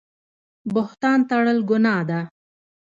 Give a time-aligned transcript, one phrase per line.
[0.73, 2.19] بهتان تړل ګناه ده